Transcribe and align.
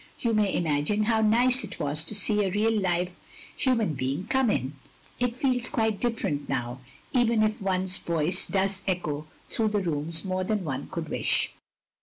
You 0.19 0.33
may 0.33 0.51
imagine 0.51 1.03
how 1.03 1.21
nice 1.21 1.63
it 1.63 1.79
was 1.79 2.03
to 2.05 2.15
see 2.15 2.43
a 2.43 2.49
real 2.49 2.71
live 2.71 3.11
htiman 3.59 3.95
being 3.95 4.25
come 4.25 4.49
in. 4.49 4.73
It 5.19 5.35
feels 5.37 5.69
quite 5.69 5.99
dif 5.99 6.19
ferent 6.23 6.49
now, 6.49 6.79
even 7.13 7.43
if 7.43 7.61
one's 7.61 7.99
voice 7.99 8.47
does 8.47 8.81
echo 8.87 9.27
through 9.51 9.67
the 9.67 9.79
rooms 9.83 10.25
more 10.25 10.43
than 10.43 10.63
one 10.63 10.89
could 10.89 11.07
wish. 11.09 11.53